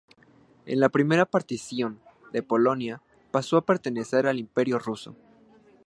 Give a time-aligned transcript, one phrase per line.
[0.65, 1.99] En la Primera partición
[2.33, 5.15] de Polonia pasó a pertenecer al Imperio ruso.